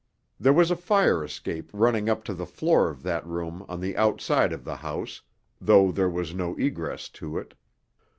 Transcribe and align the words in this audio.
There 0.39 0.51
was 0.51 0.71
a 0.71 0.75
fire 0.75 1.23
escape 1.23 1.69
running 1.71 2.09
up 2.09 2.23
to 2.23 2.33
the 2.33 2.47
floor 2.47 2.89
of 2.89 3.03
that 3.03 3.23
room 3.23 3.63
on 3.69 3.79
the 3.81 3.95
outside 3.95 4.51
of 4.51 4.63
the 4.63 4.77
house, 4.77 5.21
though 5.59 5.91
there 5.91 6.09
was 6.09 6.33
no 6.33 6.55
egress 6.55 7.07
to 7.09 7.37
it. 7.37 7.53